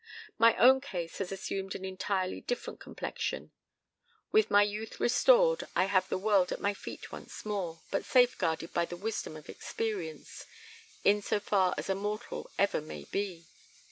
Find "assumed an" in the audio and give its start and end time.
1.31-1.85